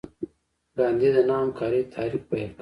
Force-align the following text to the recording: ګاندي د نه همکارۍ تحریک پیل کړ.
ګاندي 0.77 1.09
د 1.15 1.17
نه 1.29 1.35
همکارۍ 1.41 1.81
تحریک 1.93 2.23
پیل 2.31 2.49
کړ. 2.55 2.59